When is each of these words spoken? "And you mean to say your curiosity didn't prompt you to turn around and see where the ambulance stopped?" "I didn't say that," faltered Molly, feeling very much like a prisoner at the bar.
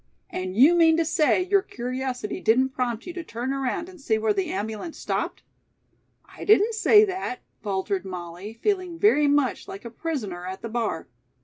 "And 0.31 0.55
you 0.57 0.73
mean 0.73 0.97
to 0.97 1.05
say 1.05 1.43
your 1.43 1.61
curiosity 1.61 2.39
didn't 2.41 2.69
prompt 2.69 3.05
you 3.05 3.13
to 3.13 3.23
turn 3.23 3.53
around 3.53 3.87
and 3.87 4.01
see 4.01 4.17
where 4.17 4.33
the 4.33 4.49
ambulance 4.49 4.97
stopped?" 4.97 5.43
"I 6.25 6.43
didn't 6.43 6.73
say 6.73 7.05
that," 7.05 7.41
faltered 7.61 8.03
Molly, 8.03 8.55
feeling 8.63 8.97
very 8.97 9.27
much 9.27 9.67
like 9.67 9.85
a 9.85 9.91
prisoner 9.91 10.47
at 10.47 10.63
the 10.63 10.69
bar. 10.69 11.07